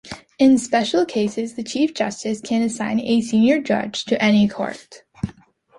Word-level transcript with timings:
In 0.39 0.57
special 0.57 1.05
cases, 1.05 1.53
the 1.53 1.61
Chief 1.63 1.93
Justice 1.93 2.41
can 2.41 2.63
assign 2.63 2.99
a 3.01 3.21
senior 3.21 3.61
judge 3.61 4.03
to 4.05 4.19
any 4.19 4.47
court. 4.47 5.03